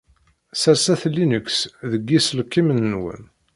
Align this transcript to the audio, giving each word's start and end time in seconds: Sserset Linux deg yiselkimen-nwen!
Sserset 0.53 1.03
Linux 1.15 1.57
deg 1.91 2.01
yiselkimen-nwen! 2.11 3.23